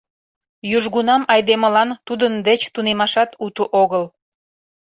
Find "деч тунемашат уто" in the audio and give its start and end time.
2.47-3.63